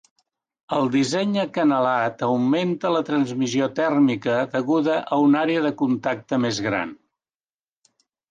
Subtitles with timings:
[0.75, 6.97] El disseny acanalat augmenta la transmissió tèrmica deguda a una àrea de contacte més gran.